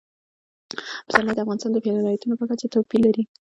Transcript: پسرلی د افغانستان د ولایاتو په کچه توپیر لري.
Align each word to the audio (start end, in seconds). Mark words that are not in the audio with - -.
پسرلی 1.05 1.33
د 1.35 1.39
افغانستان 1.43 1.71
د 1.73 1.77
ولایاتو 1.97 2.39
په 2.39 2.45
کچه 2.49 2.67
توپیر 2.73 2.99
لري. 3.07 3.23